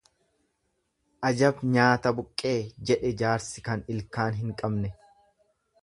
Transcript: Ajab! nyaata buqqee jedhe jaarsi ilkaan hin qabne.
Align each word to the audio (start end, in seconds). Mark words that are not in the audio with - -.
Ajab! 1.29 1.59
nyaata 1.77 2.13
buqqee 2.21 2.55
jedhe 2.91 3.15
jaarsi 3.23 3.65
ilkaan 3.97 4.41
hin 4.43 4.61
qabne. 4.65 4.93